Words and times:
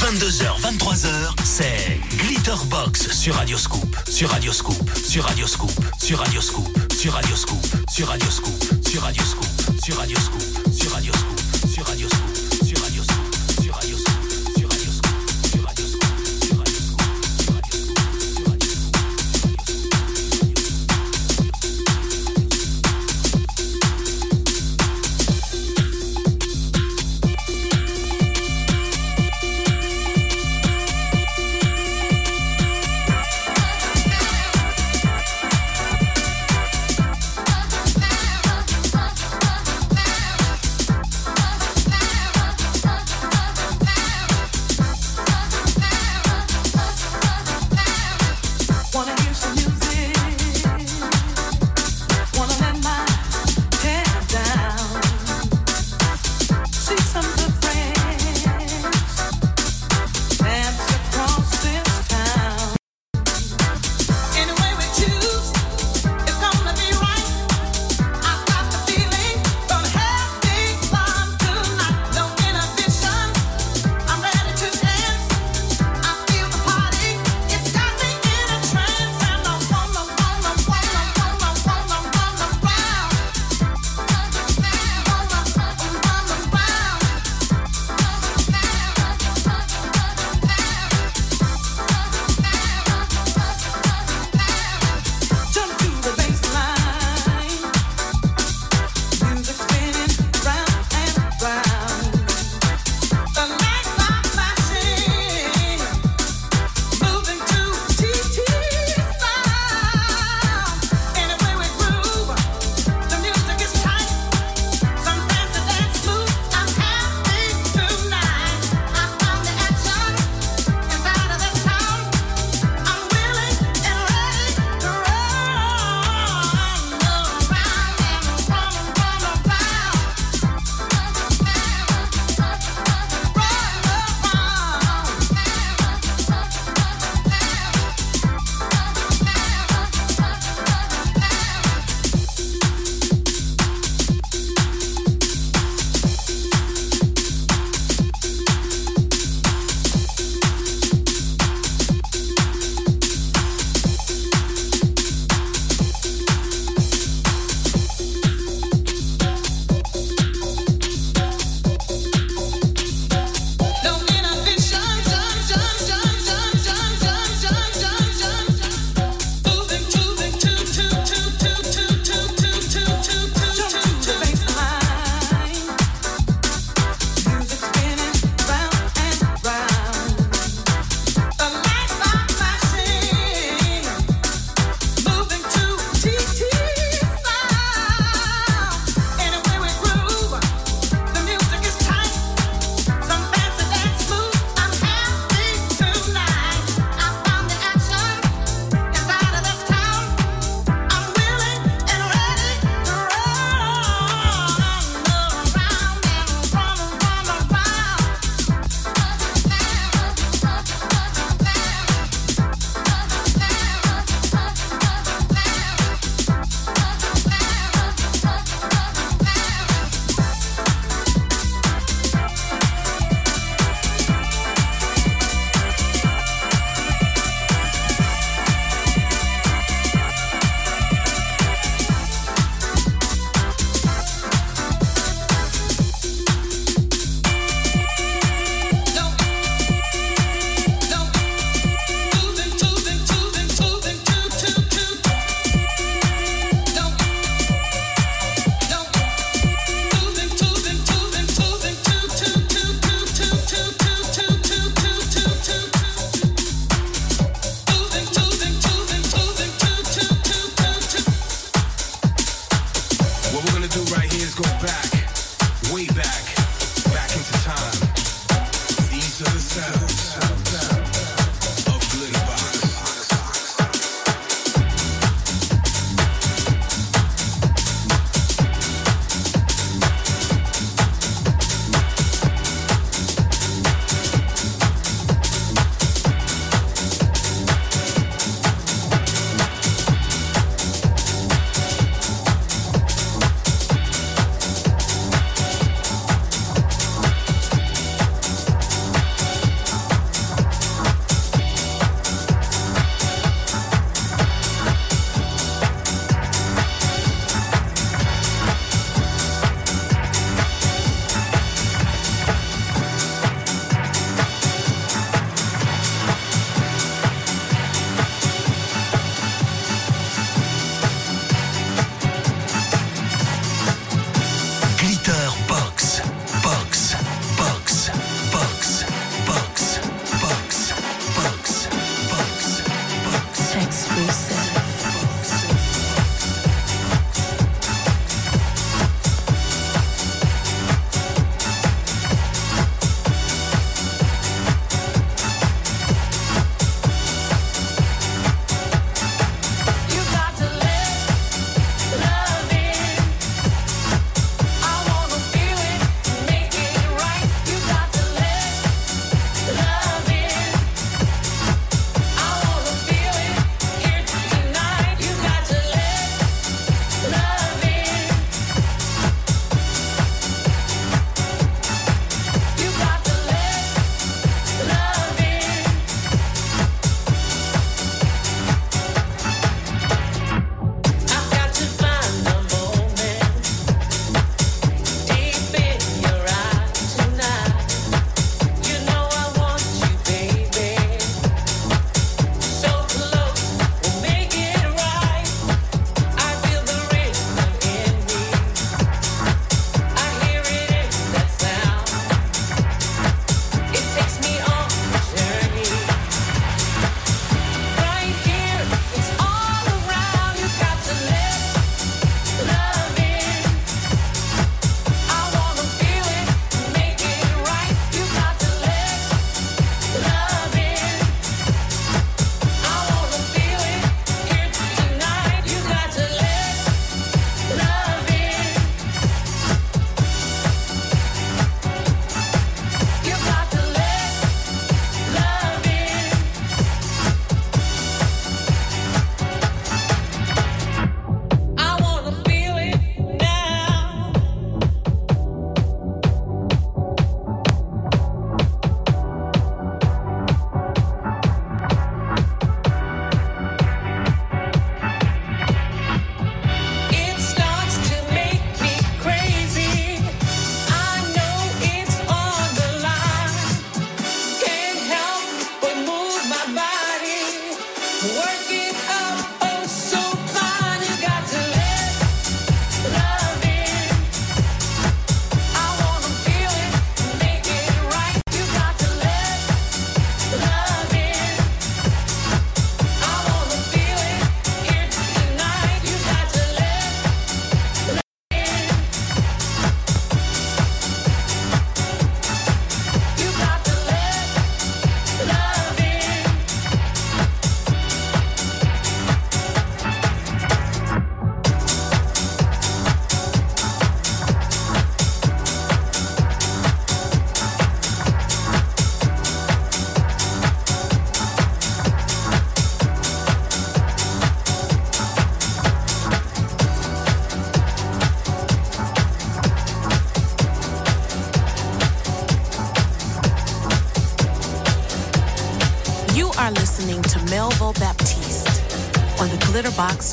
22h, 0.00 0.60
23h, 0.60 1.34
c'est 1.44 2.00
Glitterbox 2.16 3.12
sur 3.12 3.34
Radioscoop, 3.36 3.96
sur 4.08 4.28
Radioscoop, 4.28 4.74
sur 5.08 5.24
Radioscoop, 5.24 5.70
sur 6.08 6.18
Radioscoop, 6.18 6.68
sur 6.90 7.12
Radioscoop, 7.12 7.68
sur 7.88 8.08
Radioscoop, 8.08 8.08
sur 8.08 8.08
Radioscoop, 8.08 8.88
sur 8.88 9.02
Radioscoop, 9.02 9.84
sur 9.84 9.96
Radioscoop, 9.98 10.42
sur 10.72 11.39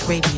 Radio 0.07 0.36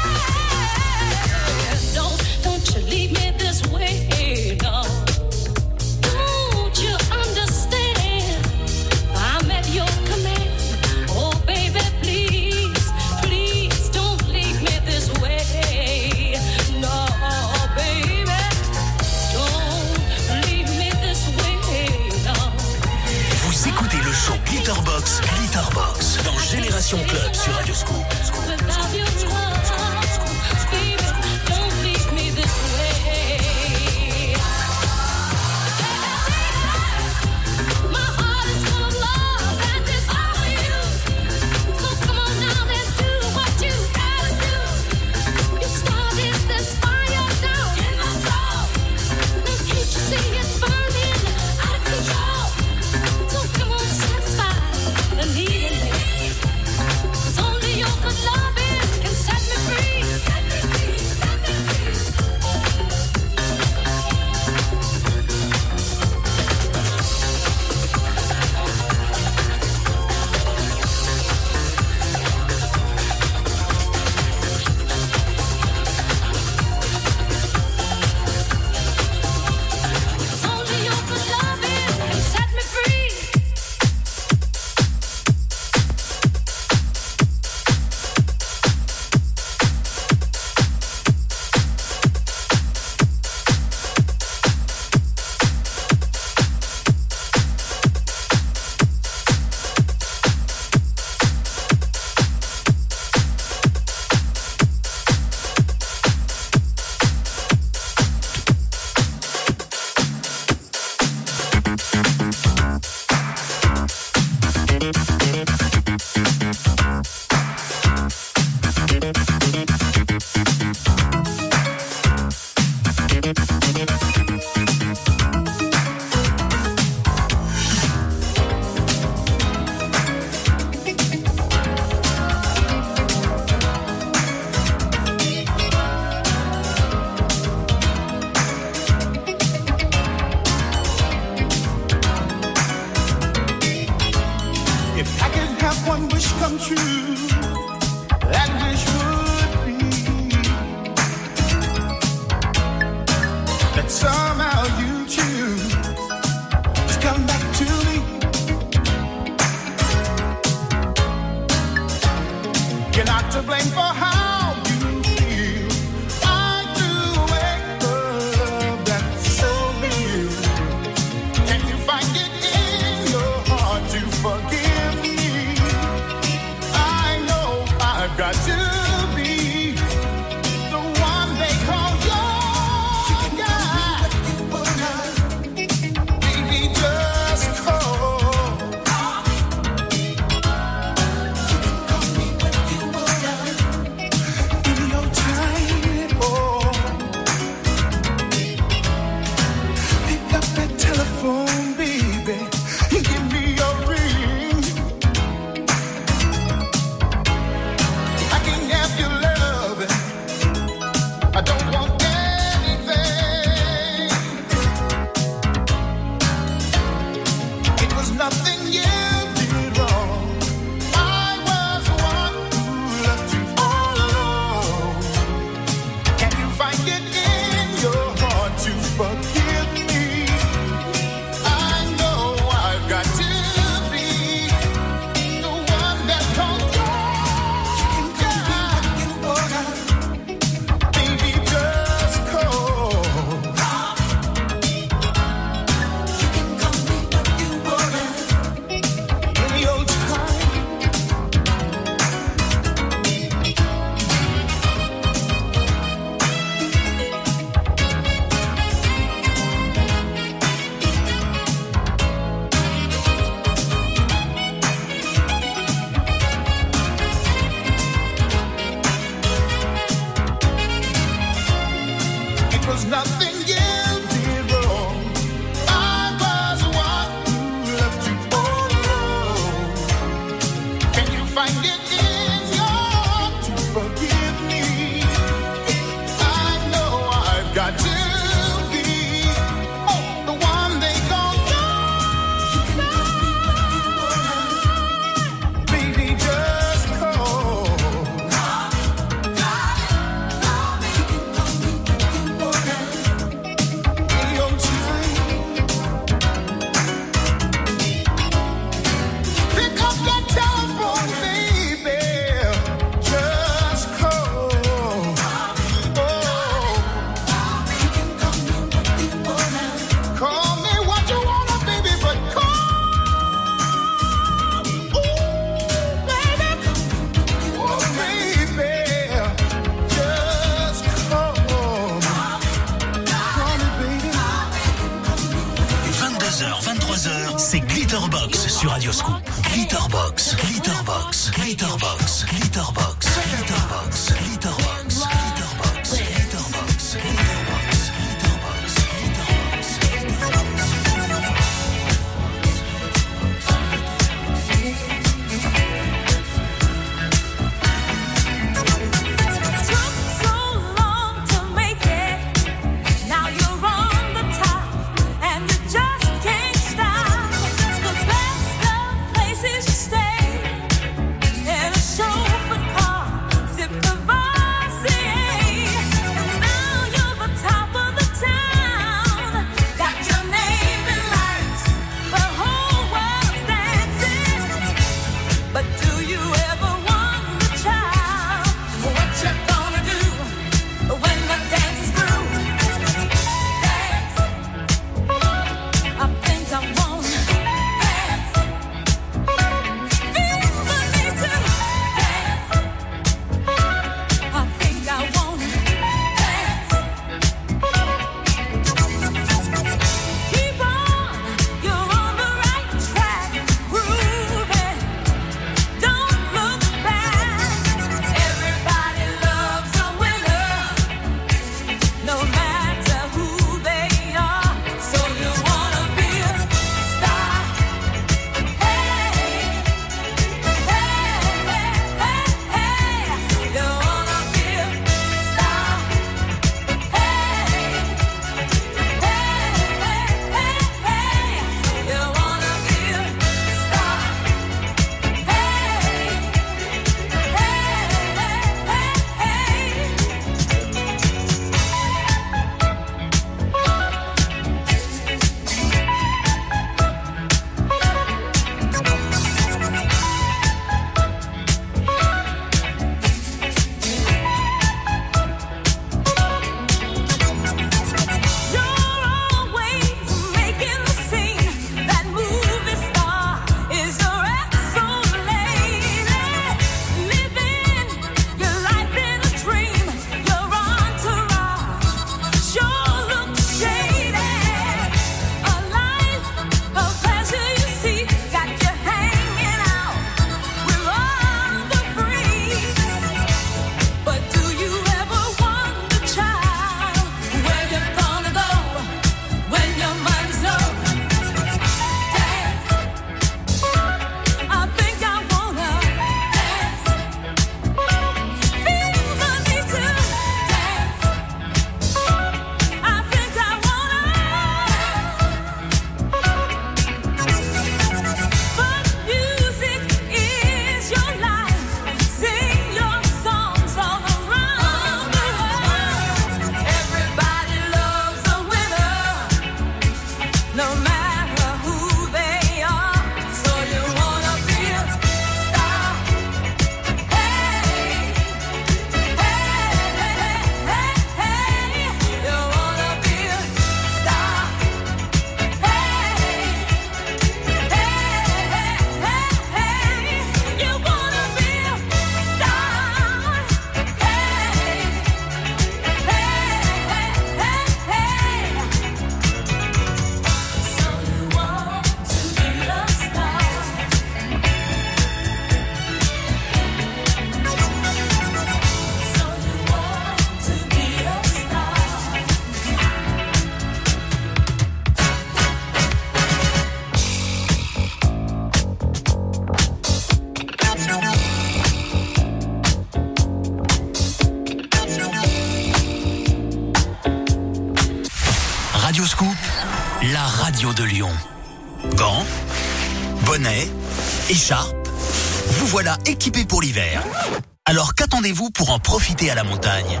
Qu'attendez-vous 598.30 598.50
pour 598.50 598.70
en 598.70 598.78
profiter 598.78 599.28
à 599.30 599.34
la 599.34 599.42
montagne 599.42 600.00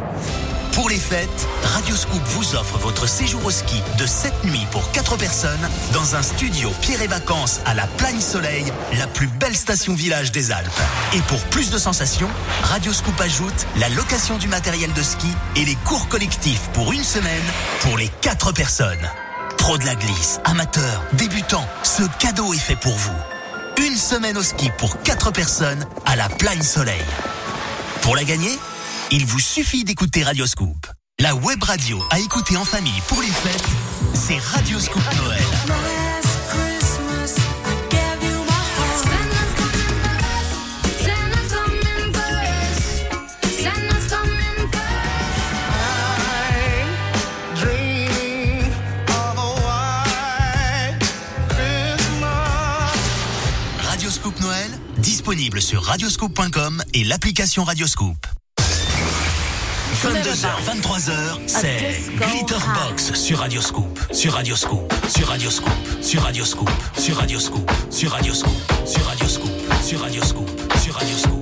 pour 0.72 0.88
les 0.88 0.98
fêtes, 0.98 1.48
Radioscoop 1.64 2.22
vous 2.26 2.54
offre 2.54 2.78
votre 2.78 3.08
séjour 3.08 3.44
au 3.44 3.50
ski 3.50 3.82
de 3.98 4.06
7 4.06 4.44
nuits 4.44 4.66
pour 4.70 4.88
4 4.92 5.16
personnes 5.16 5.68
dans 5.92 6.14
un 6.14 6.22
studio 6.22 6.70
Pierre 6.80 7.02
et 7.02 7.08
Vacances 7.08 7.58
à 7.66 7.74
la 7.74 7.88
Plagne 7.88 8.20
Soleil, 8.20 8.64
la 8.96 9.08
plus 9.08 9.26
belle 9.26 9.56
station 9.56 9.94
village 9.94 10.30
des 10.30 10.52
Alpes. 10.52 10.70
Et 11.12 11.20
pour 11.22 11.40
plus 11.46 11.70
de 11.70 11.78
sensations, 11.78 12.30
Radioscoop 12.62 13.20
ajoute 13.20 13.66
la 13.80 13.88
location 13.88 14.38
du 14.38 14.46
matériel 14.46 14.92
de 14.92 15.02
ski 15.02 15.28
et 15.56 15.64
les 15.64 15.76
cours 15.84 16.06
collectifs 16.08 16.70
pour 16.72 16.92
une 16.92 17.02
semaine 17.02 17.42
pour 17.80 17.98
les 17.98 18.08
4 18.20 18.52
personnes. 18.52 19.10
Pro 19.58 19.76
de 19.76 19.84
la 19.84 19.96
glisse, 19.96 20.38
amateurs, 20.44 21.02
débutants, 21.14 21.68
ce 21.82 22.04
cadeau 22.20 22.54
est 22.54 22.58
fait 22.58 22.76
pour 22.76 22.94
vous. 22.94 23.18
Une 23.88 23.96
semaine 23.96 24.38
au 24.38 24.42
ski 24.44 24.70
pour 24.78 25.02
4 25.02 25.32
personnes 25.32 25.84
à 26.06 26.14
la 26.14 26.28
Plagne 26.28 26.62
Soleil. 26.62 27.02
Pour 28.10 28.16
la 28.16 28.24
gagner, 28.24 28.58
il 29.12 29.24
vous 29.24 29.38
suffit 29.38 29.84
d'écouter 29.84 30.24
Radioscoop. 30.24 30.88
La 31.20 31.36
web 31.36 31.62
radio 31.62 32.02
à 32.10 32.18
écouter 32.18 32.56
en 32.56 32.64
famille 32.64 33.00
pour 33.06 33.22
les 33.22 33.28
fêtes, 33.28 33.68
c'est 34.14 34.36
Radioscoop 34.36 35.00
Noël. 35.16 35.49
Disponible 55.40 55.62
sur 55.62 55.82
radioscoop.com 55.82 56.82
et 56.92 57.02
l'application 57.04 57.64
Radioscoop. 57.64 58.26
22h, 60.02 60.48
23h, 60.66 61.38
c'est 61.46 62.10
Glitterbox 62.16 63.14
sur 63.14 63.38
Radioscoop, 63.38 63.98
sur 64.12 64.34
Radioscoop, 64.34 64.92
sur 65.10 65.28
Radioscoop, 65.28 65.80
sur 66.02 66.22
Radioscoop, 66.22 66.78
sur 67.00 67.16
Radioscoop, 67.16 67.70
sur 67.90 68.10
Radioscoop, 68.10 68.52
sur 68.84 69.04
Radioscoop, 69.06 69.50
sur 69.82 70.00
Radioscoop, 70.00 70.48
sur 70.82 70.94
Radioscoop, 70.94 71.30
sur 71.32 71.39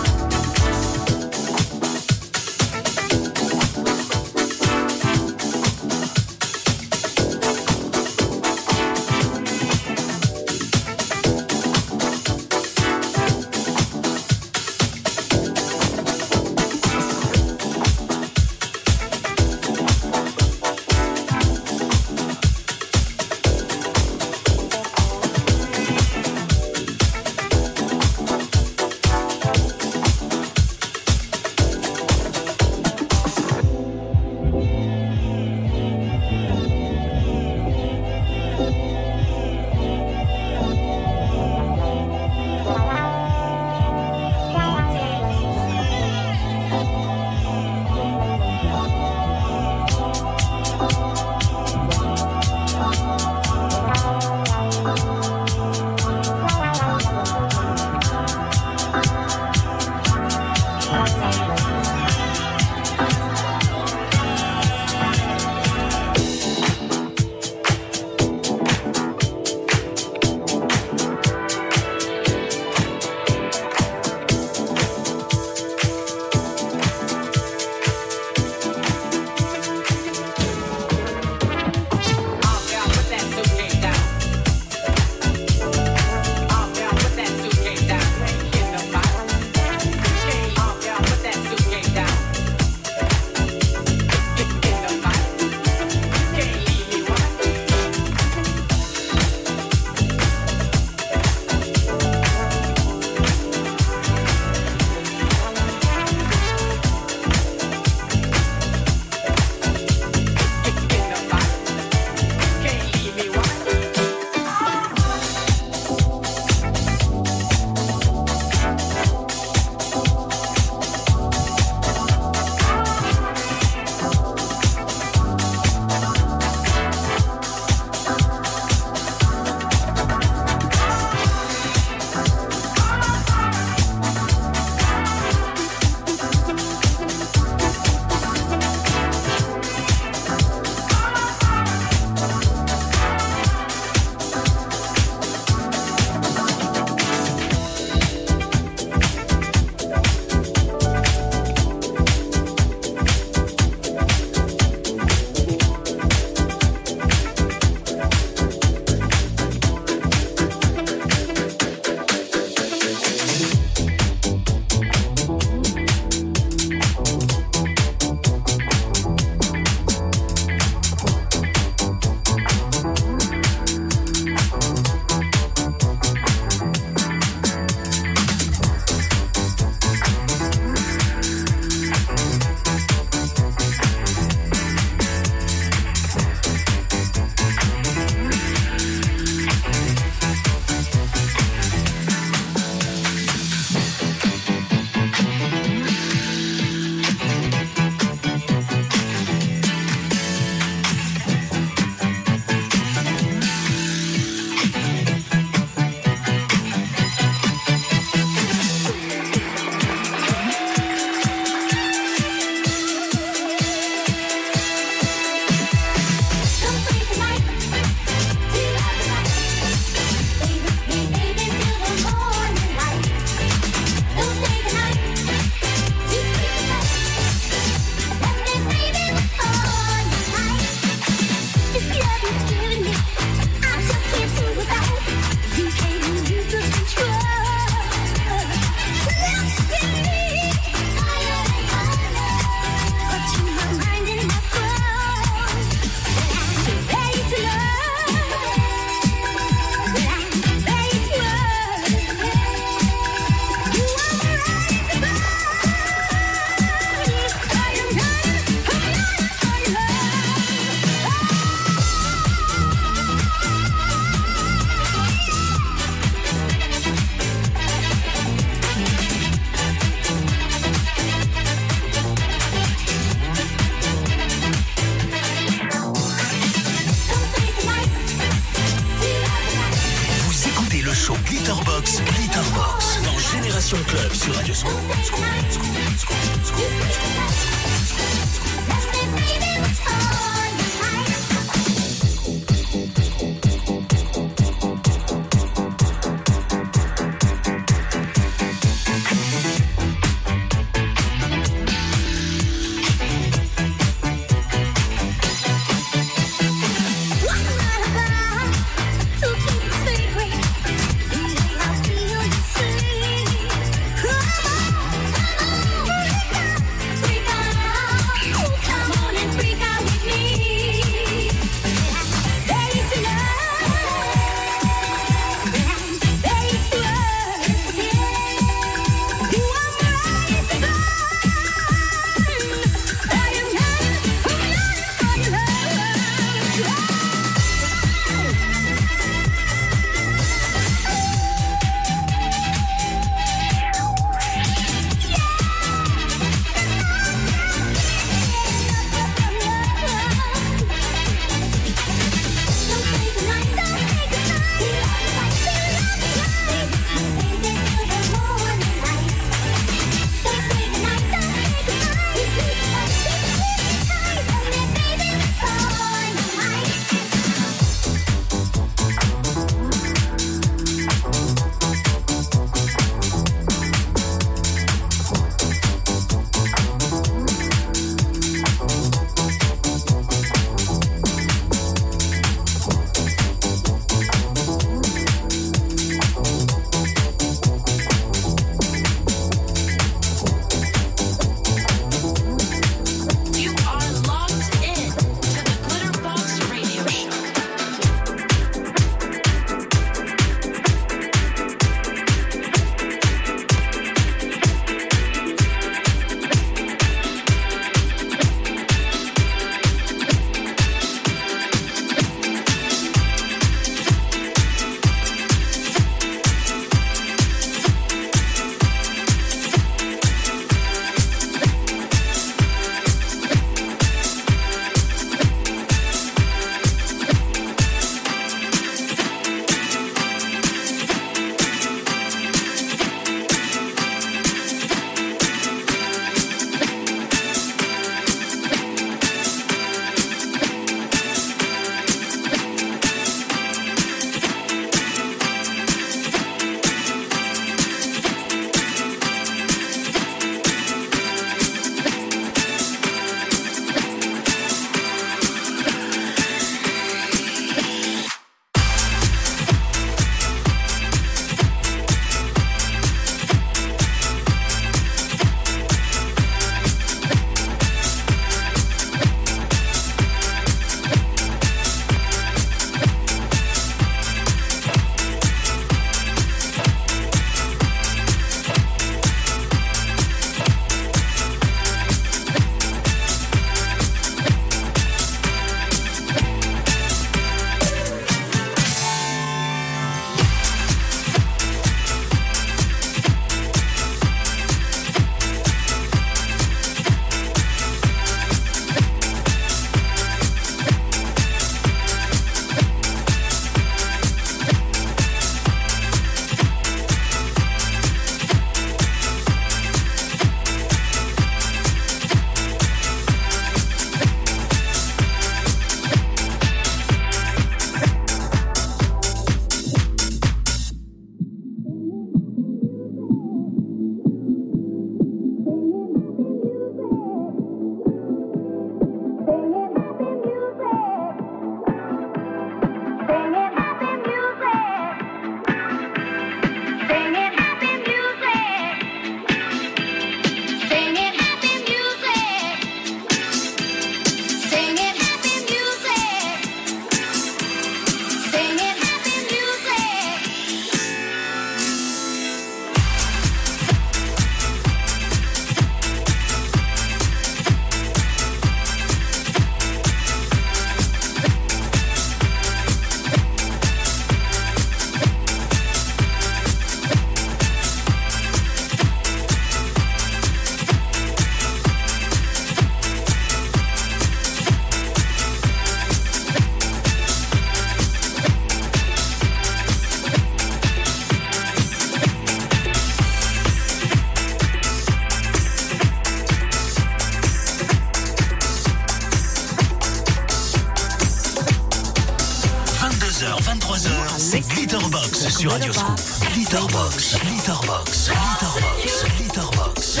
c'est 594.16 594.40
Glitterbox 594.40 595.28
sur 595.28 595.50
Radio 595.52 595.72
Scoop. 595.72 595.98
Glitterbox, 596.32 597.18
Glitterbox, 597.20 598.10
Glitterbox, 598.10 599.04
Glitterbox, 599.16 600.00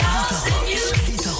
Glitterbox. 1.06 1.37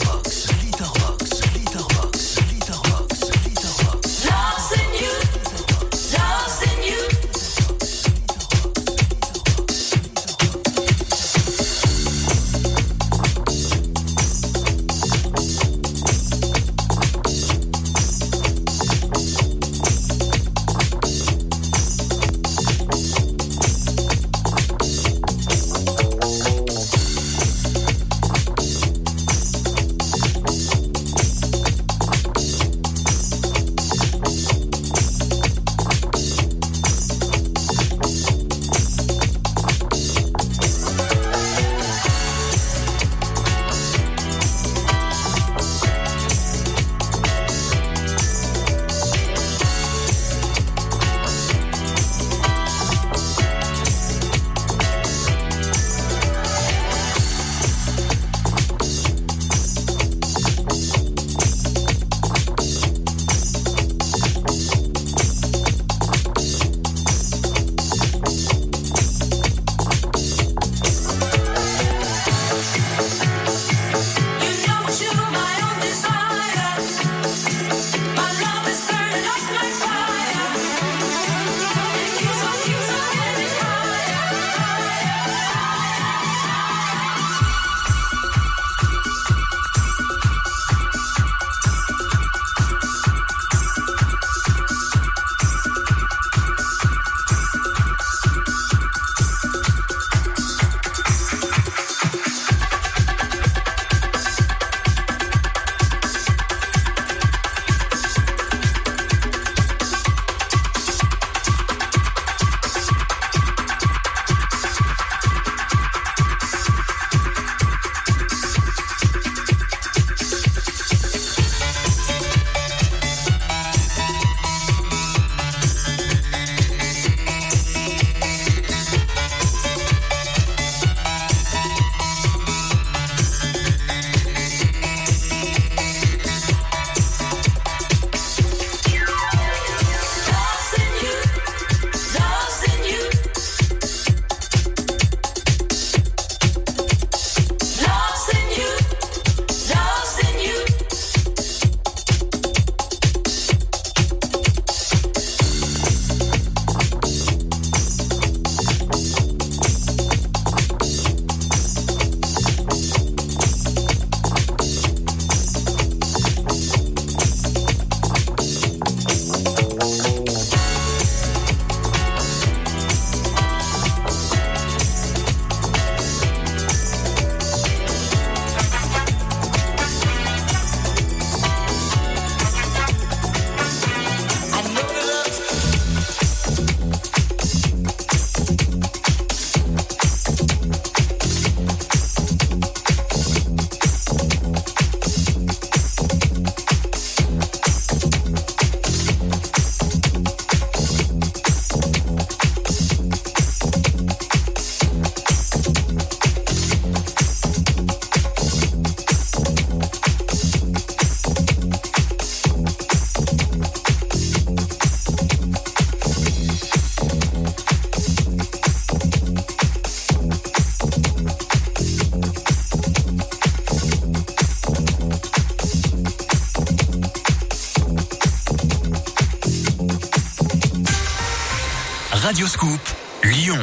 Radioscoop, 232.28 232.80
Lyon. 233.24 233.58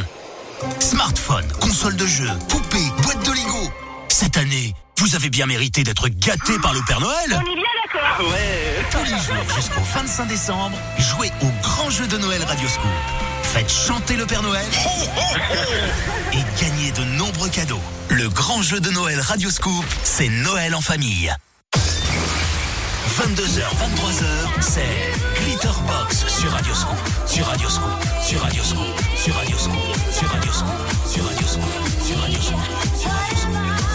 Smartphone, 0.80 1.46
console 1.62 1.96
de 1.98 2.08
jeu, 2.08 2.28
poupée, 2.50 2.90
boîte 3.04 3.24
de 3.24 3.32
Lego. 3.32 3.72
Cette 4.08 4.38
année, 4.38 4.74
vous 4.98 5.14
avez 5.14 5.30
bien 5.30 5.46
mérité 5.46 5.84
d'être 5.84 6.08
gâté 6.08 6.58
par 6.64 6.74
le 6.74 6.80
Père 6.88 7.00
Noël. 7.00 7.28
On 7.30 7.42
est 7.42 7.44
bien 7.44 7.64
d'accord. 7.84 8.18
Ah 8.18 8.24
ouais. 8.24 8.86
Tous 8.90 9.04
les 9.04 9.20
jours 9.20 9.56
jusqu'au 9.56 9.82
25 9.94 10.26
décembre, 10.26 10.76
jouez 10.98 11.32
au 11.44 11.62
grand 11.62 11.92
jeu 11.92 12.08
de 12.08 12.18
Noël 12.18 12.44
Radioscoop. 12.44 12.90
Faites 13.44 13.72
chanter 13.72 14.16
le 14.16 14.26
Père 14.26 14.42
Noël 14.42 14.66
et 16.34 16.44
gagnez 16.60 16.92
de 16.92 17.04
nombreux 17.20 17.50
cadeaux. 17.50 17.82
Le 18.10 18.28
grand 18.30 18.64
jeu 18.64 18.80
de 18.80 18.90
Noël 18.90 19.20
Radioscoop, 19.20 19.86
c'est 20.02 20.30
Noël 20.30 20.74
en 20.74 20.82
famille. 20.82 21.32
22h, 23.08 23.62
23h, 23.62 24.62
c'est 24.62 24.82
Glitterbox 25.42 26.26
sur 26.28 26.52
Radioscoop, 26.52 26.98
sur 27.26 27.46
Radioscoop, 27.46 27.86
sur 28.22 28.42
Radioscoop, 28.42 28.82
sur 29.16 29.36
Radioscoop, 29.36 29.76
sur 30.12 30.28
Radioscoop, 30.30 30.68
sur 31.10 31.24
Radioscoop, 31.26 31.62
sur 32.04 32.20
Radioscoop, 32.20 32.60
sur 33.00 33.10
Radioscoop. 33.12 33.95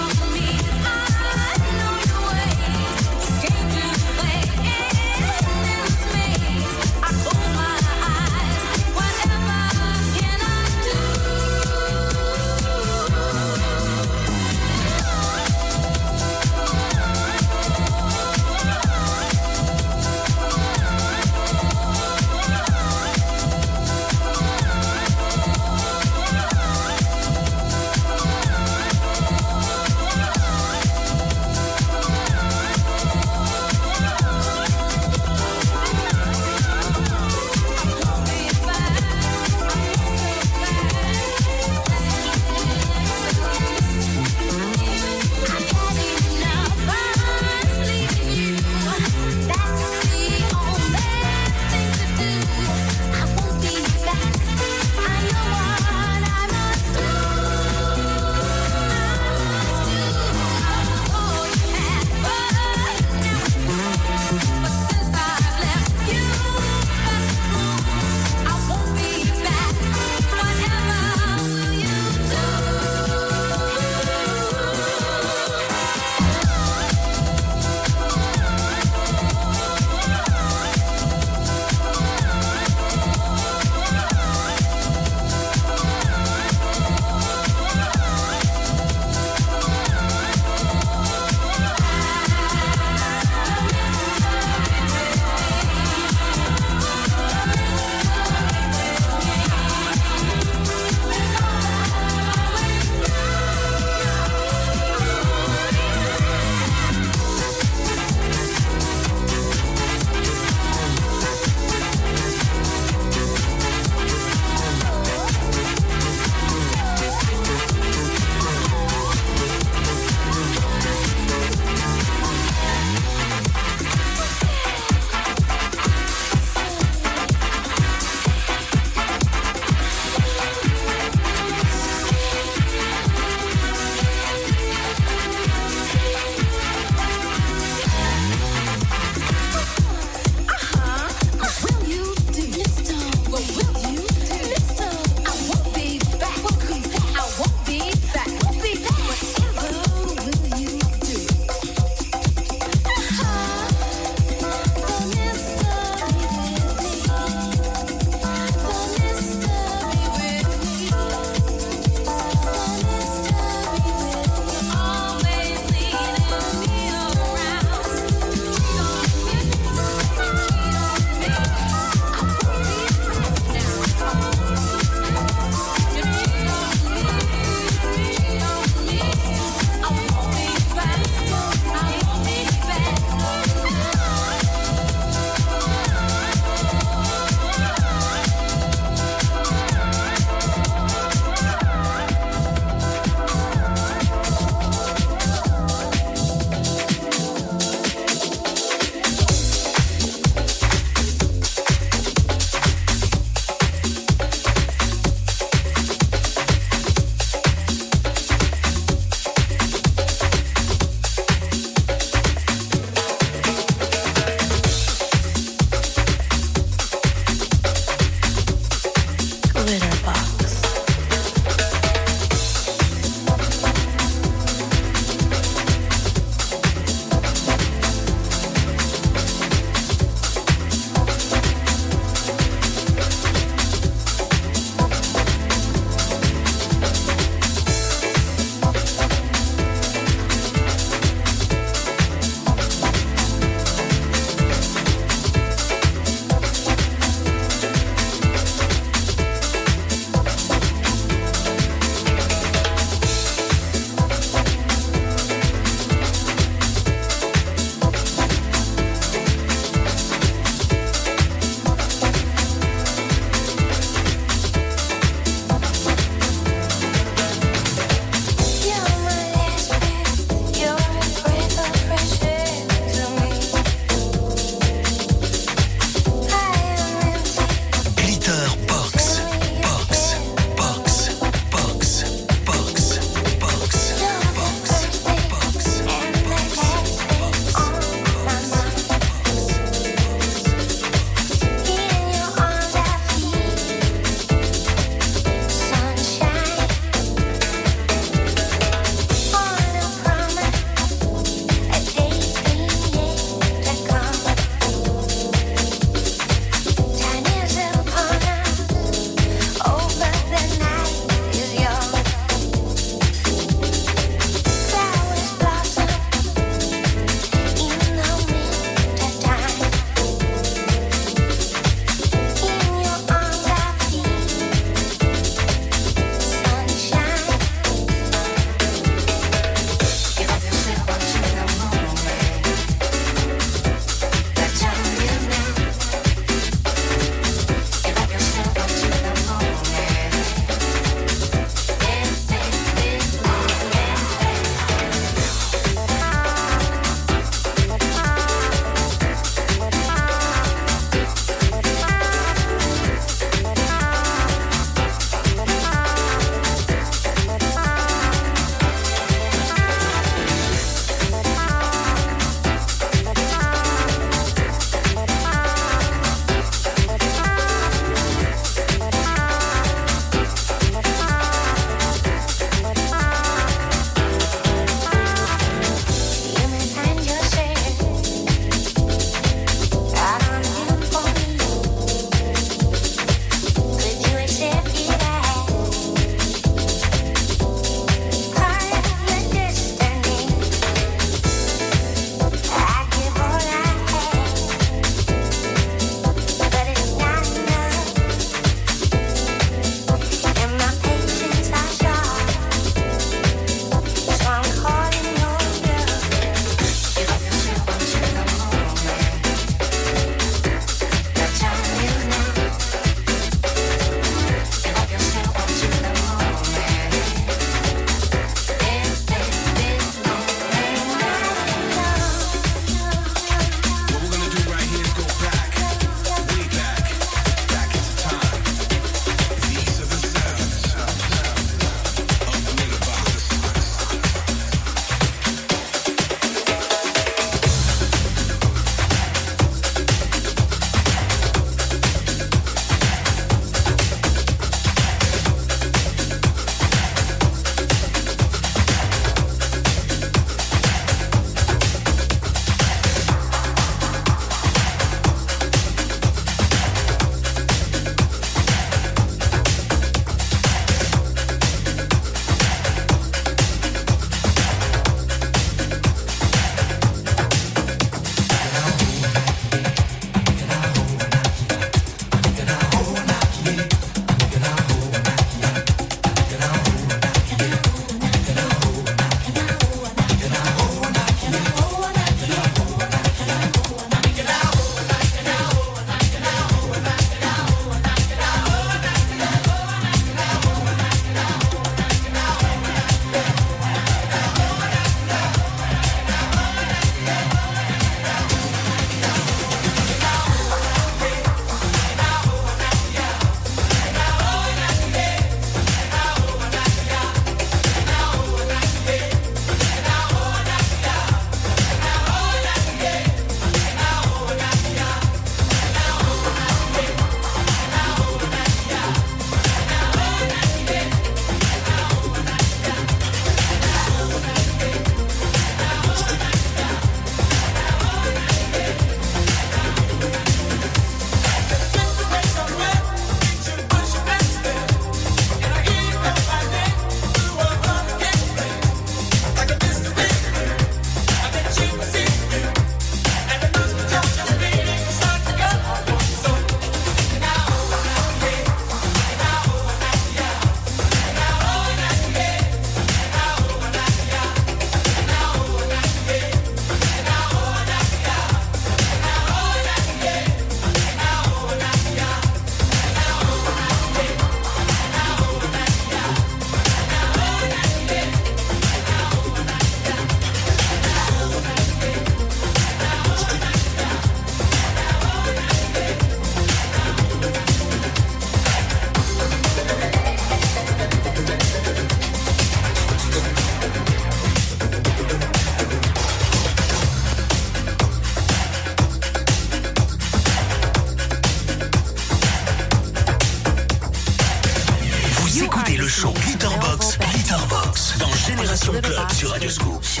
Passion 598.61 598.79
Club 598.79 599.11
sur 599.11 599.29
Radio 599.31 599.49
Scoop. 599.49 600.00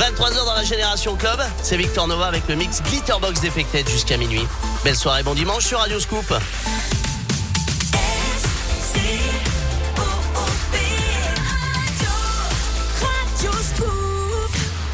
23h 0.00 0.46
dans 0.46 0.54
la 0.54 0.64
Génération 0.64 1.14
Club, 1.14 1.38
c'est 1.62 1.76
Victor 1.76 2.08
Nova 2.08 2.26
avec 2.26 2.48
le 2.48 2.54
mix 2.54 2.82
Glitterbox 2.82 3.42
Defected 3.42 3.86
jusqu'à 3.86 4.16
minuit. 4.16 4.46
Belle 4.82 4.96
soirée, 4.96 5.22
bon 5.22 5.34
dimanche 5.34 5.66
sur 5.66 5.78
Radio 5.78 6.00
Scoop. 6.00 6.24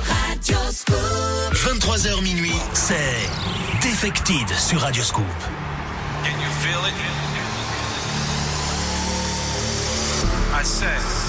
Radioscoop. 0.08 0.96
23h 1.52 2.20
minuit, 2.22 2.56
c'est 2.72 3.30
Defected 3.88 4.48
sur 4.58 4.80
Radioscoop. 4.80 5.24
Can 6.24 6.32
you 6.32 6.50
feel 6.60 6.84
it? 6.84 6.94
I 10.52 10.64
said, 10.64 11.25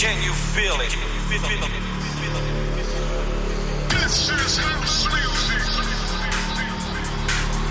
can 0.00 0.16
you 0.22 0.32
feel 0.32 0.80
it? 0.80 0.96
This 3.90 4.30
is 4.30 4.56
house 4.56 5.04
music. 5.12 5.60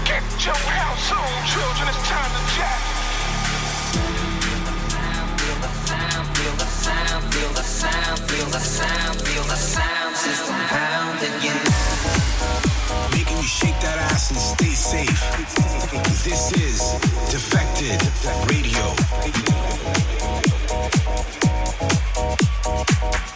Get 0.05 0.21
your 0.45 0.53
house 0.53 1.09
on, 1.09 1.25
children. 1.49 1.89
It's 1.89 2.05
time 2.07 2.29
to 2.29 2.41
jack. 2.53 2.81
Feel 5.41 5.57
the 5.57 5.73
sound, 5.89 7.33
feel 7.33 7.49
the 7.49 7.63
sound, 7.63 8.19
feel 8.29 8.49
the 8.53 8.59
sound, 8.59 9.21
feel 9.25 9.43
the 9.45 9.55
sound 9.55 10.15
system 10.15 10.55
pounding 10.69 11.33
you. 11.41 11.57
Making 13.11 13.37
you 13.37 13.49
shake 13.49 13.79
that 13.81 13.97
ass 14.13 14.29
and 14.29 14.39
stay 14.39 14.75
safe. 14.77 15.19
This 16.23 16.51
is 16.53 16.93
Defected 17.31 17.97
Radio. 18.51 18.93
Oh, 22.41 22.47
oh, 22.65 22.85
oh. 23.03 23.28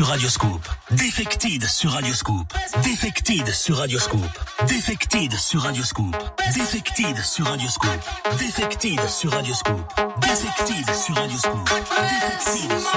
Defected 0.00 0.08
sur 0.08 0.08
Radioscoop. 0.08 0.64
Defected 0.96 1.68
sur 1.68 1.92
Radioscoop. 1.92 2.54
Defected 2.82 3.52
sur 3.52 3.76
Radioscoop. 3.76 4.26
Defected 4.66 5.36
sur 5.36 5.60
Radioscoop. 5.60 6.16
Defected 6.54 7.22
sur 7.22 7.46
Radioscoop. 7.46 8.02
Defected 8.38 9.08
sur 9.08 9.30
Radioscoop. 9.30 9.92
Defected 10.22 10.94
sur 10.94 11.14
Radioscoop. 11.16 11.68
Defected 11.68 12.80
sur 12.80 12.94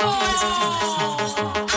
Radioscoop. 0.00 1.67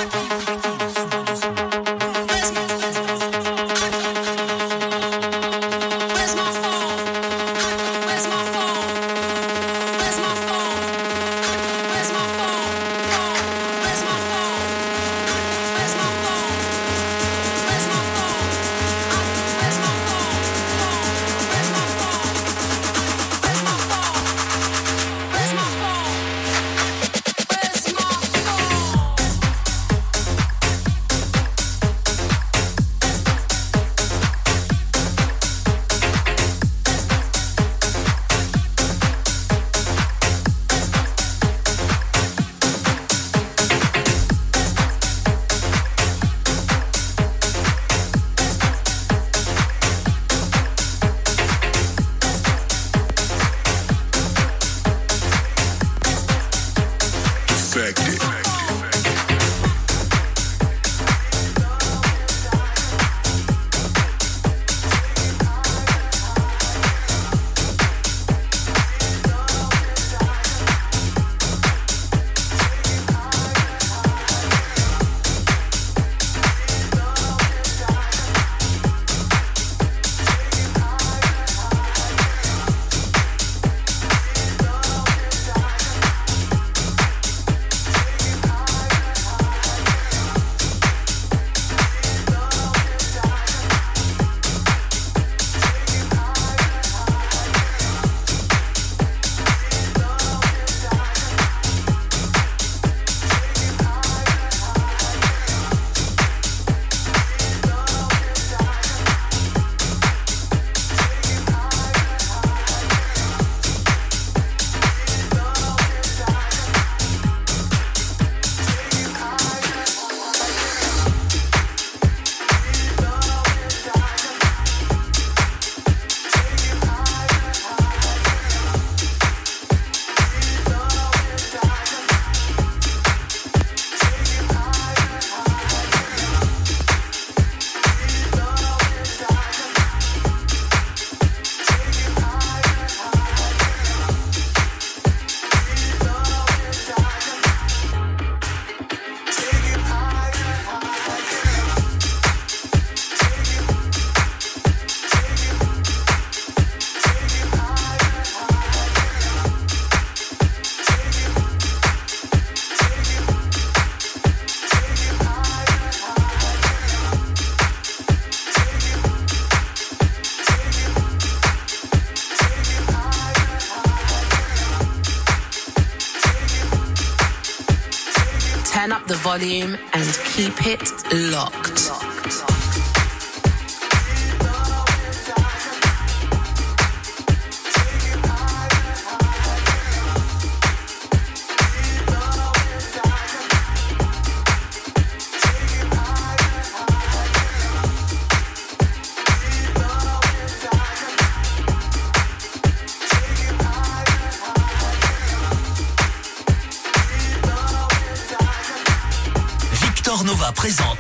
Volume 179.32 179.78
and 179.94 180.10
keep 180.34 180.54
it 180.68 180.84
locked. 181.32 181.61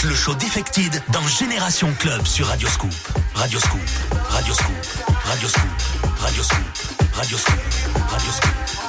Le 0.03 0.15
show 0.15 0.33
Defected 0.33 0.99
dans 1.09 1.21
Génération 1.27 1.93
Club 1.99 2.25
sur 2.25 2.47
Radio 2.47 2.67
Scoop. 2.67 2.91
Radio 3.35 3.59
Scoop, 3.59 3.79
Radio 4.29 4.53
Scoop, 4.53 4.75
Radio 5.23 5.47
Scoop, 5.47 5.67
Radio 6.19 6.43
Scoop, 6.43 6.43
Radio 6.43 6.43
Scoop, 6.43 7.13
Radio 7.13 7.37
Scoop. 7.37 8.09
Radio 8.09 8.31
Scoop. 8.31 8.80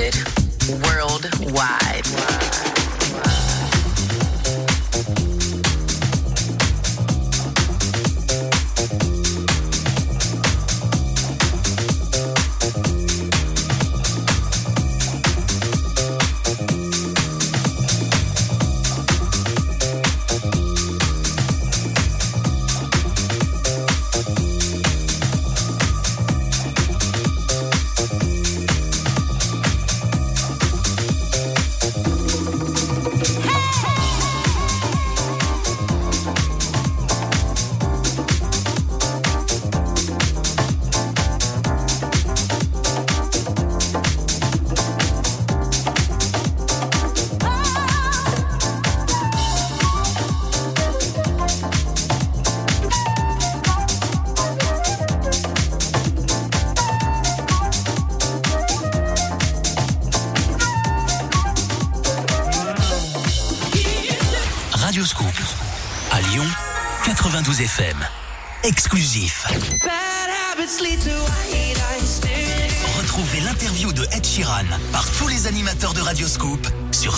Defected 0.00 0.29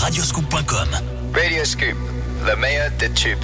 radioscoop.com. 0.02 0.88
Radio 1.32 1.64
Scoop, 1.64 1.96
le 2.44 2.56
meilleur 2.56 2.90
des 2.98 3.08
tubes. 3.10 3.38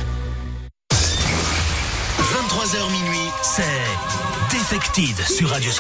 23h 0.91 2.91
minuit, 2.91 3.31
c'est 3.43 3.63
Defected 4.51 5.25
sur 5.25 5.51
Radio 5.51 5.71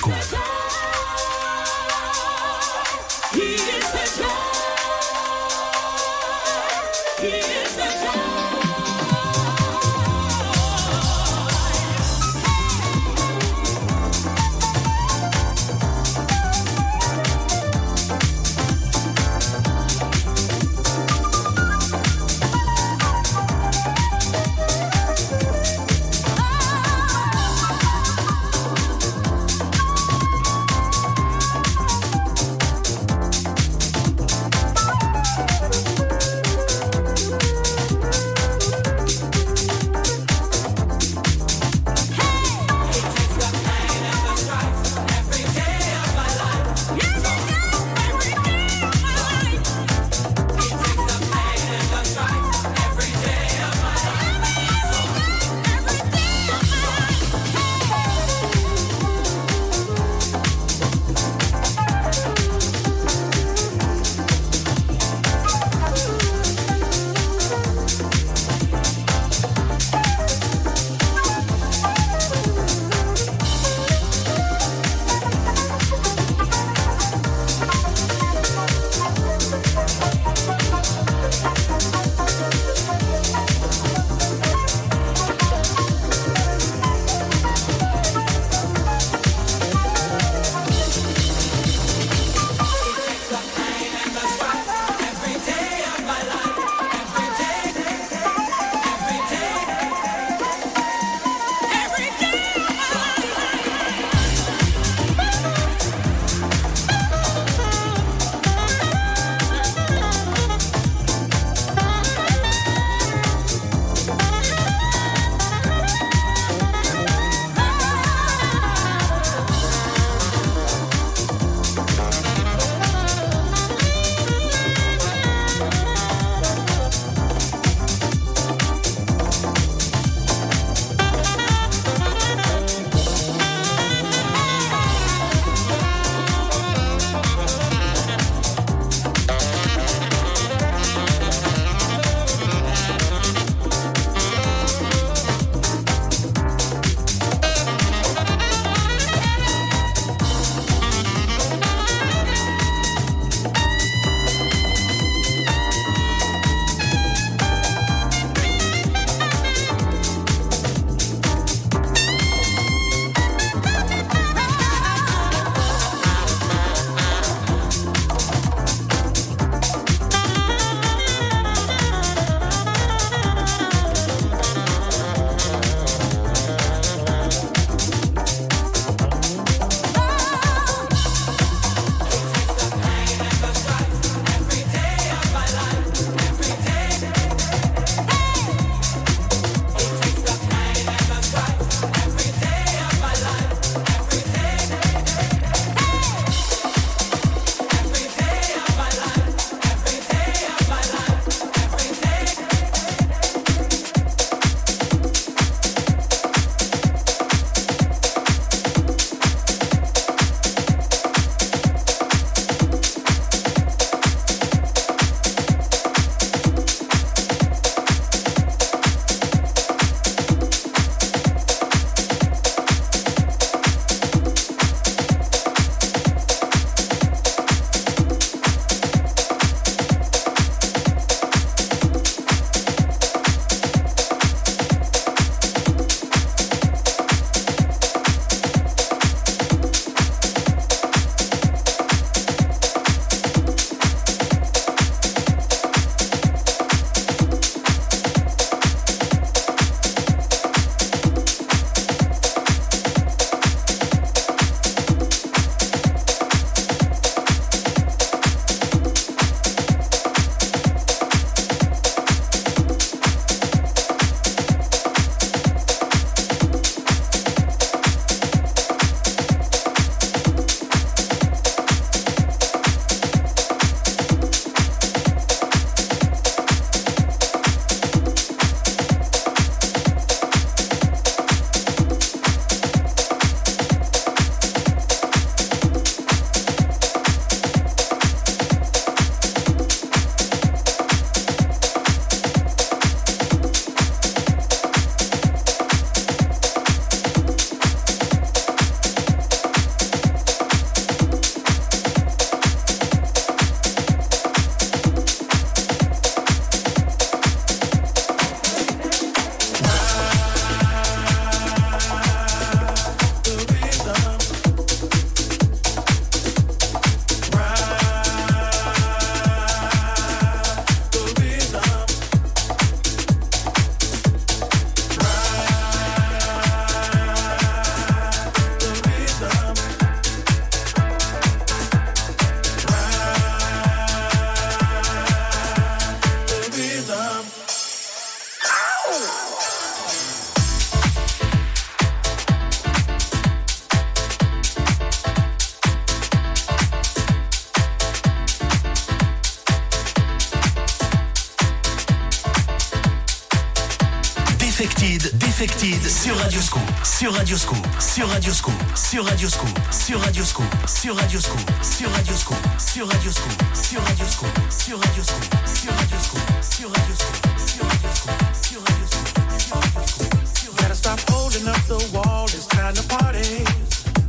Defected, 354.88 355.18
Defected 355.18 355.90
sur 355.90 356.16
Radio 356.16 356.40
Scoop, 356.40 356.62
sur 356.82 357.12
Radio 357.12 357.36
Scoop, 357.36 357.58
sur 357.78 358.08
Radio 358.08 358.32
Scoop, 358.32 358.54
sur 358.74 359.04
Radio 359.04 359.28
Scoop, 359.28 359.58
sur 359.70 360.00
Radio 360.00 360.24
Scoop, 360.24 360.46
sur 360.66 360.96
Radio 360.96 361.20
Scoop, 361.20 361.58
sur 361.68 361.90
Radio 361.92 362.14
Scoop, 362.14 362.38
sur 362.64 362.88
Radio 362.88 363.10
Scoop, 363.12 363.36
sur 363.60 363.82
Radio 363.82 364.06
Scoop, 364.08 364.48
sur 364.50 364.80
Radio 364.80 365.04
Scoop, 365.04 365.28
sur 365.28 365.82
Radio 365.82 365.92
Scoop, 366.00 366.22
sur 366.40 366.70
Radio 366.70 366.94
Scoop, 366.96 367.28
sur 367.44 367.64
Radio 367.68 367.90
Scoop, 367.94 368.16
sur 368.32 368.60
Radio 368.64 368.86
Scoop. 368.88 370.56
Gotta 370.56 370.74
stop 370.74 371.00
holding 371.10 371.46
up 371.46 371.60
the 371.66 371.78
wall, 371.92 372.24
it's 372.24 372.46
time 372.46 372.72
to 372.72 372.82
party. 372.88 373.44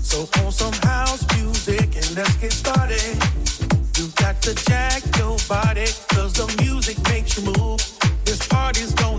So 0.01 0.29
on 0.45 0.51
some 0.51 0.73
house 0.83 1.25
music 1.35 1.93
and 1.97 2.15
let's 2.15 2.35
get 2.37 2.53
started. 2.53 3.17
You 3.97 4.07
got 4.15 4.41
to 4.43 4.55
jack 4.55 5.03
your 5.17 5.35
body, 5.49 5.87
cause 6.07 6.31
the 6.33 6.47
music 6.63 6.97
makes 7.09 7.37
you 7.37 7.51
move. 7.51 7.81
This 8.23 8.47
party's 8.47 8.93
going 8.93 9.18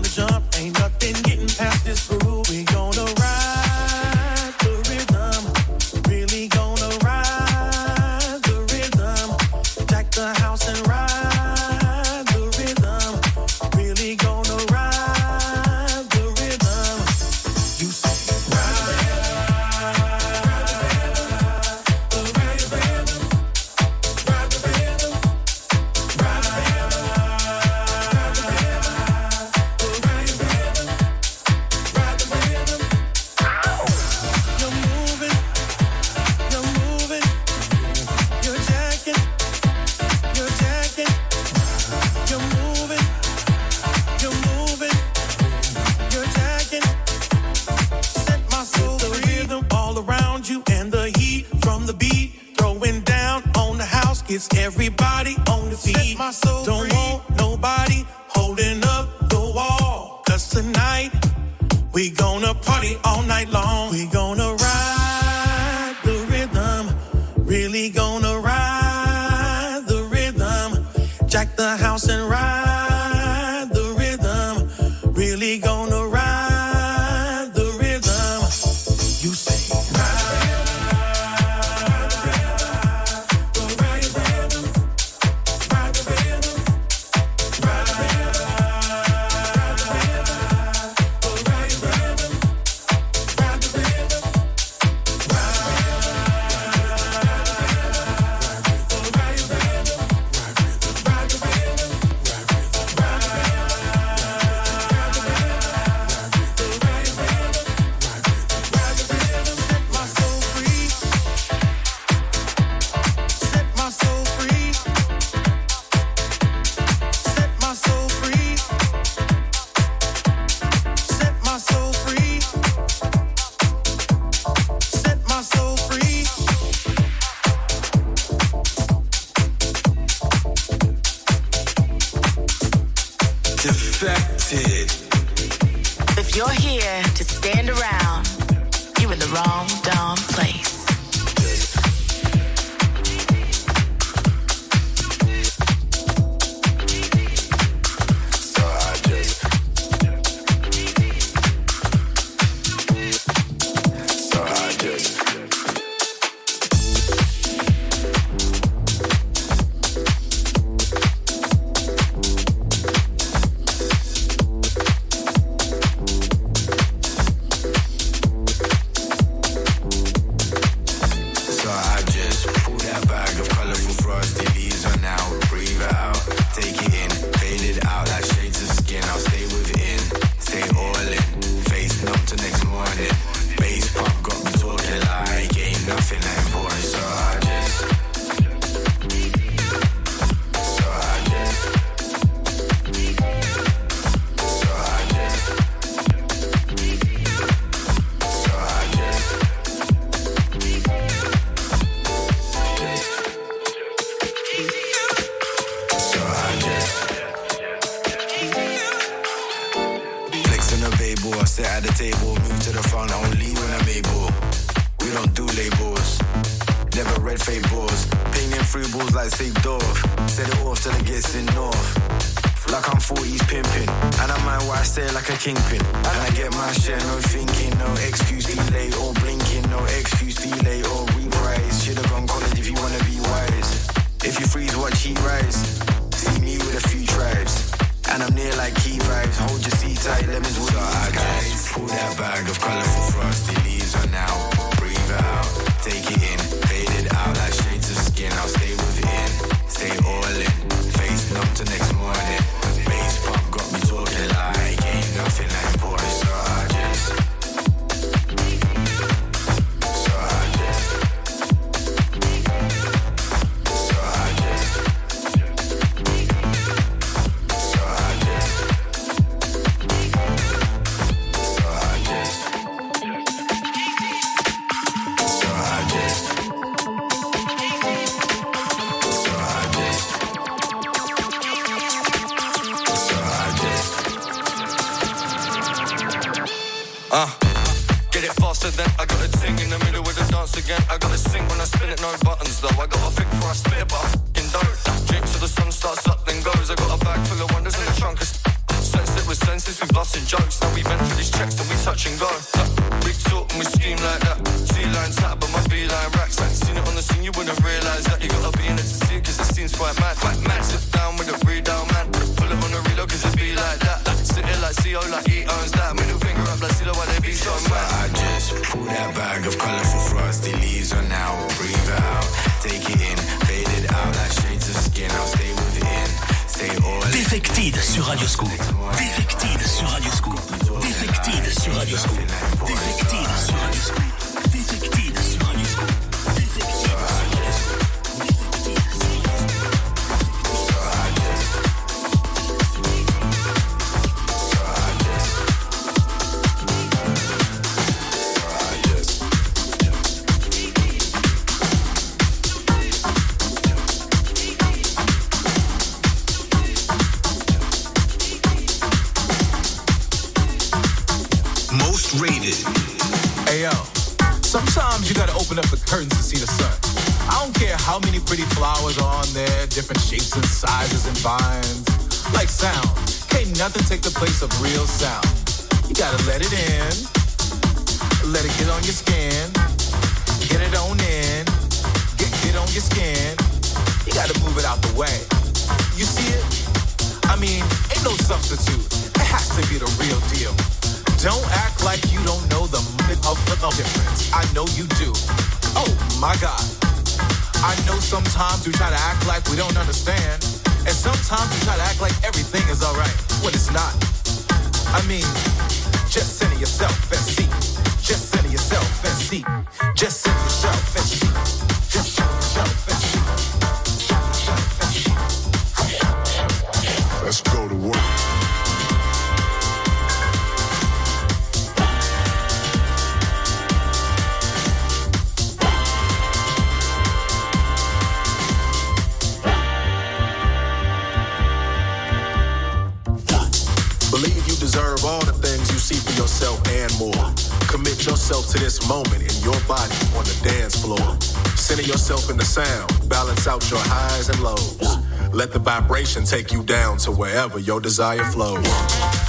to 447.03 447.11
wherever 447.11 447.57
your 447.57 447.79
desire 447.79 448.23
flows. 448.25 449.20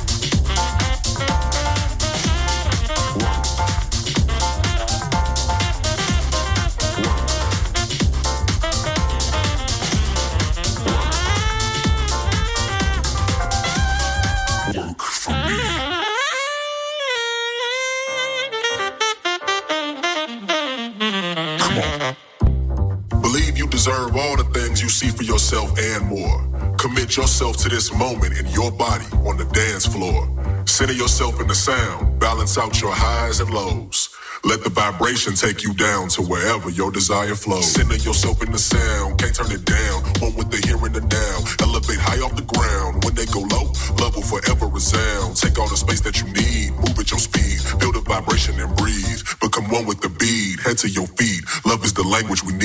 Get 27.13 27.25
yourself 27.25 27.59
to 27.59 27.69
this 27.69 27.93
moment 27.93 28.39
in 28.39 28.47
your 28.47 28.71
body 28.73 29.05
on 29.29 29.37
the 29.37 29.45
dance 29.53 29.85
floor. 29.85 30.27
Center 30.65 30.95
yourself 30.95 31.39
in 31.43 31.47
the 31.47 31.55
sound, 31.55 32.19
balance 32.19 32.57
out 32.57 32.81
your 32.81 32.91
highs 32.91 33.39
and 33.39 33.53
lows. 33.53 34.09
Let 34.45 34.65
the 34.65 34.71
vibration 34.71 35.35
take 35.35 35.63
you 35.63 35.75
down 35.75 36.09
to 36.17 36.23
wherever 36.23 36.71
your 36.71 36.91
desire 36.91 37.35
flows. 37.35 37.71
Center 37.71 37.97
yourself 37.97 38.43
in 38.43 38.51
the 38.51 38.59
sound, 38.59 39.19
can't 39.19 39.35
turn 39.35 39.53
it 39.53 39.67
down. 39.67 40.03
One 40.25 40.35
with 40.37 40.51
the 40.51 40.67
here 40.67 40.81
and 40.81 40.95
the 40.95 41.05
now. 41.05 41.37
Elevate 41.61 42.01
high 42.01 42.25
off 42.25 42.35
the 42.35 42.49
ground. 42.49 43.05
When 43.05 43.15
they 43.15 43.27
go 43.27 43.41
low, 43.41 43.69
love 44.01 44.17
will 44.17 44.25
forever 44.25 44.67
resound. 44.67 45.37
Take 45.37 45.59
all 45.59 45.69
the 45.69 45.77
space 45.77 46.01
that 46.09 46.17
you 46.17 46.27
need, 46.33 46.73
move 46.81 46.99
at 46.99 47.11
your 47.11 47.21
speed. 47.21 47.61
Build 47.79 47.97
a 47.97 48.01
vibration 48.01 48.59
and 48.59 48.75
breathe. 48.77 49.21
Become 49.43 49.69
one 49.69 49.85
with 49.85 50.01
the 50.01 50.09
beat, 50.09 50.61
head 50.65 50.79
to 50.79 50.89
your 50.89 51.07
feet. 51.21 51.45
Love 51.67 51.85
is 51.85 51.93
the 51.93 52.05
language 52.05 52.43
we 52.43 52.55
need. 52.55 52.62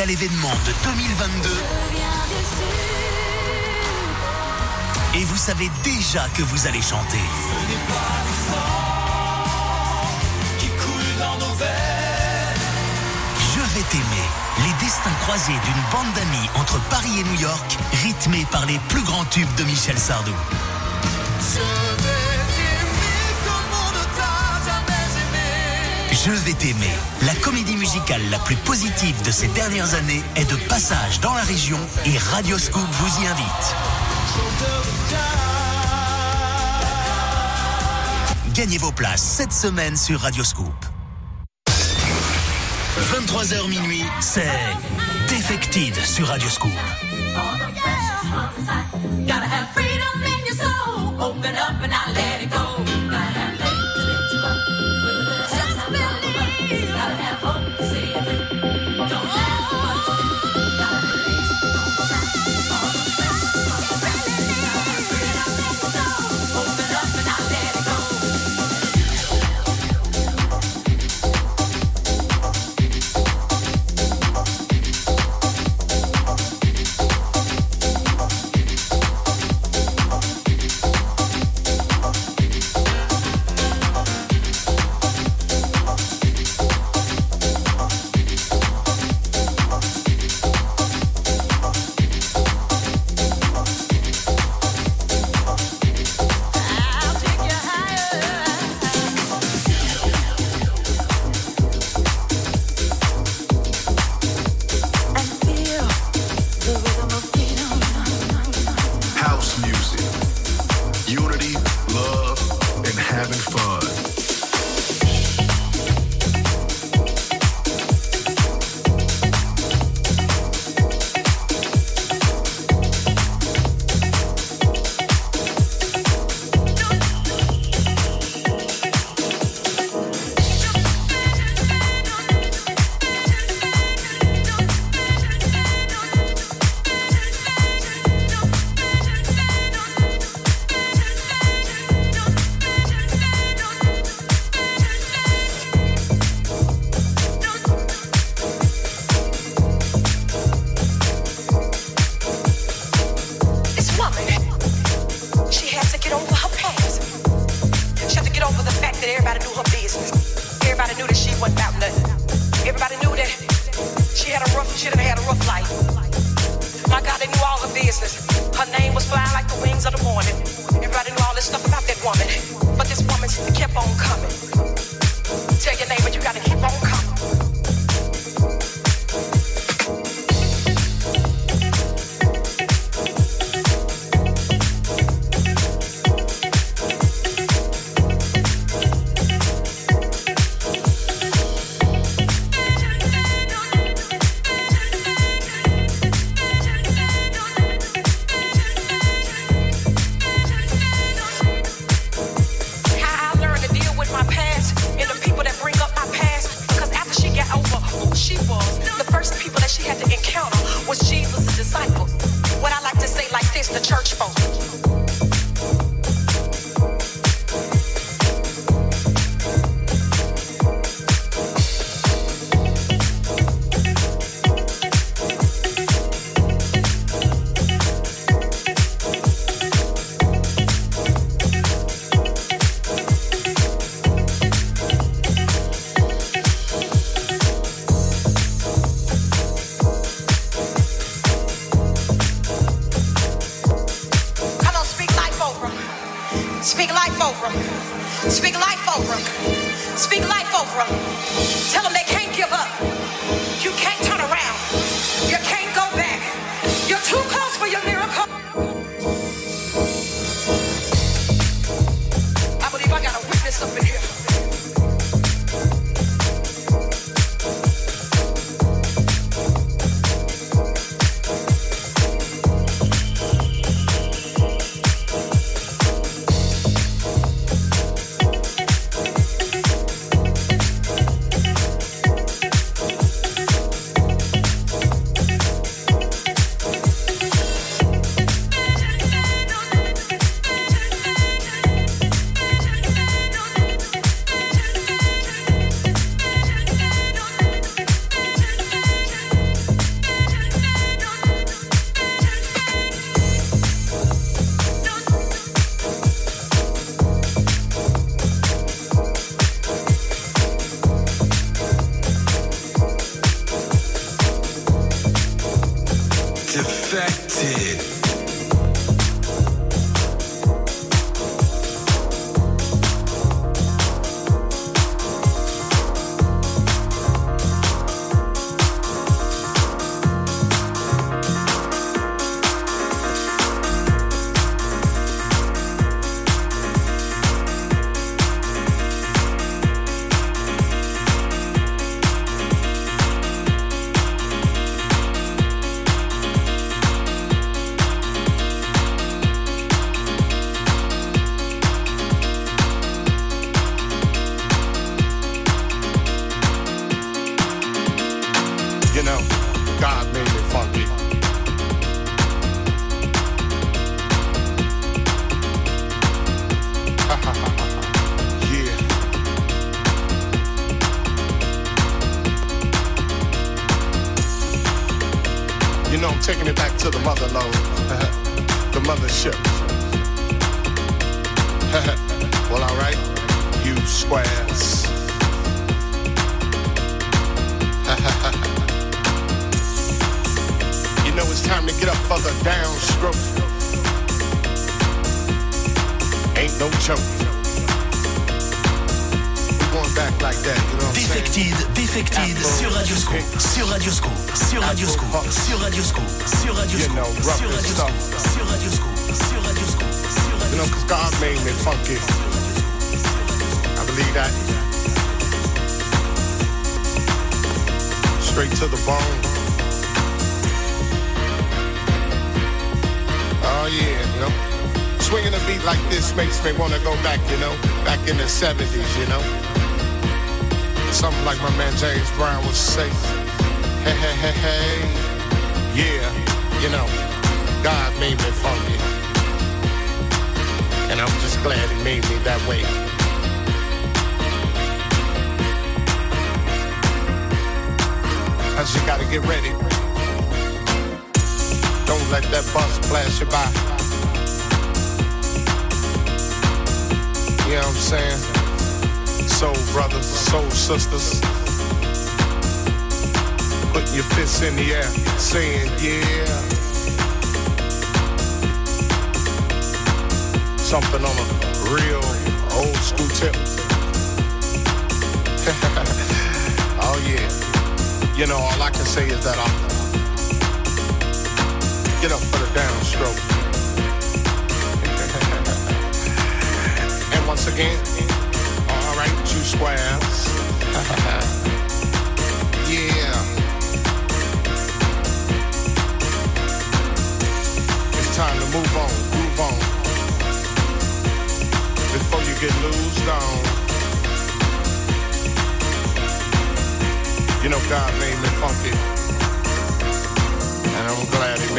principal 0.00 0.10
événement 0.10 0.54
de 0.66 0.72
2022. 0.84 1.50
Et 5.16 5.24
vous 5.24 5.36
savez 5.36 5.70
déjà 5.84 6.26
que 6.36 6.42
vous 6.42 6.66
allez 6.66 6.80
chanter. 6.80 7.18
Je 13.54 13.60
vais 13.74 13.84
t'aimer. 13.90 14.04
Les 14.64 14.84
destins 14.84 15.10
croisés 15.22 15.52
d'une 15.52 15.82
bande 15.92 16.12
d'amis 16.14 16.48
entre 16.54 16.78
Paris 16.88 17.20
et 17.20 17.24
New 17.24 17.40
York, 17.40 17.76
rythmés 18.02 18.46
par 18.50 18.66
les 18.66 18.78
plus 18.88 19.02
grands 19.02 19.24
tubes 19.26 19.54
de 19.56 19.64
Michel 19.64 19.98
Sardou. 19.98 20.34
Je 26.22 26.32
vais 26.32 26.52
t'aimer. 26.52 26.94
La 27.22 27.34
comédie 27.36 27.76
musicale 27.76 28.20
la 28.30 28.38
plus 28.40 28.56
positive 28.56 29.22
de 29.22 29.30
ces 29.30 29.48
dernières 29.48 29.94
années 29.94 30.22
est 30.36 30.44
de 30.50 30.56
passage 30.68 31.18
dans 31.20 31.32
la 31.32 31.40
région 31.40 31.78
et 32.04 32.18
Radio 32.18 32.58
Scoop 32.58 32.82
vous 32.82 33.22
y 33.22 33.26
invite. 33.26 33.74
Gagnez 38.52 38.76
vos 38.76 38.92
places 38.92 39.22
cette 39.22 39.52
semaine 39.52 39.96
sur 39.96 40.20
Radio 40.20 40.44
Scoop. 40.44 40.74
23h 42.98 43.68
minuit, 43.70 44.04
c'est 44.20 44.44
Defected 45.30 45.94
sur 46.04 46.26
Radio 46.26 46.50
Scoop. 46.50 46.70
Gotta 49.26 49.46
have 49.46 49.68
freedom 49.72 50.22
in 50.22 50.44
your 50.44 50.56
soul. 50.56 51.14
Open 51.18 51.54
up 51.54 51.82
and 51.82 51.92
let 52.14 52.42
it 52.42 52.50
go. 52.50 53.09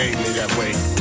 made 0.02 0.18
me 0.18 0.34
that 0.34 0.58
way. 0.58 1.01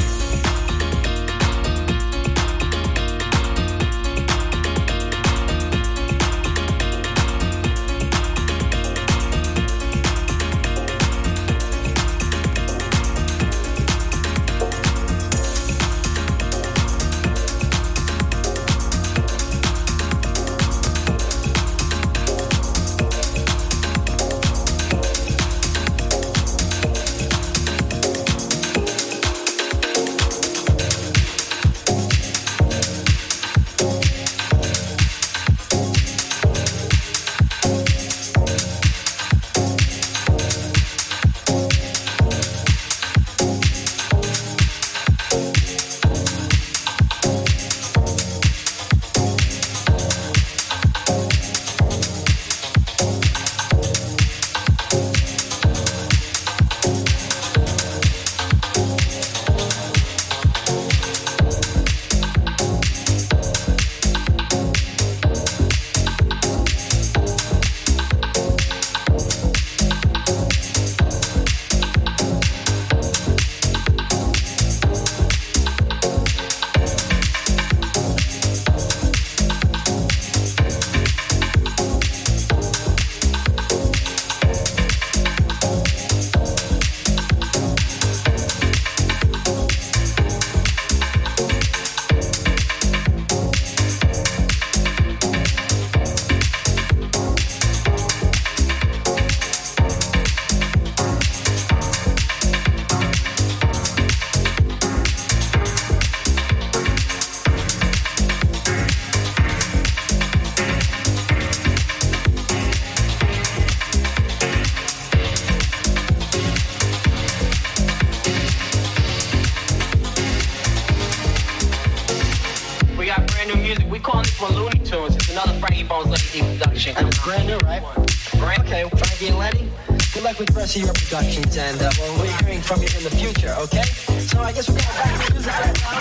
instructions 131.10 131.56
and 131.56 131.82
uh, 131.82 131.90
well, 131.98 132.20
we're 132.20 132.30
hearing 132.44 132.60
from 132.60 132.80
you 132.80 132.86
in 132.96 133.02
the 133.02 133.10
future, 133.10 133.52
okay? 133.58 133.82
So 134.30 134.38
I 134.40 134.52
guess 134.52 134.68
we're 134.68 134.76
gonna 134.78 134.94
back 134.94 135.26
to 135.26 135.32
music 135.32 135.52
right 135.58 135.74
now. 135.82 135.98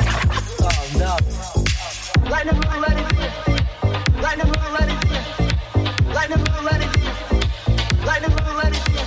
Oh 0.62 0.86
no. 1.02 1.18
Lightning 2.30 2.62
roll, 2.62 2.78
let 2.80 2.94
it 2.94 3.10
be. 3.10 3.26
Lightning 4.22 4.54
roll, 4.54 4.70
let 4.78 4.86
it 4.86 5.02
be. 5.02 5.18
Lightning 6.14 6.46
roll, 6.46 6.62
let 6.62 6.86
it 6.86 6.94
be. 6.94 7.10
Lightning 8.06 8.38
roll, 8.38 8.54
let 8.54 8.70
it 8.70 8.86
be. 8.86 9.02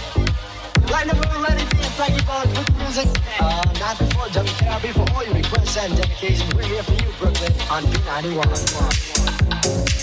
Lightning 0.90 1.22
roll, 1.22 1.38
let 1.40 1.54
it 1.62 1.70
be. 1.70 1.78
Thank 1.94 2.18
you 2.18 2.24
for 2.26 2.50
the 2.50 2.66
music. 2.82 3.06
Uh, 3.38 3.62
not 3.78 3.94
before 3.96 4.26
WKRB 4.26 4.82
before 4.82 5.06
all 5.14 5.22
your 5.24 5.34
requests 5.34 5.76
and 5.76 5.94
dedications. 5.94 6.52
We're 6.52 6.64
here 6.64 6.82
for 6.82 6.94
you, 6.94 7.12
Brooklyn, 7.20 7.52
on 7.70 7.84
B91. 7.84 10.01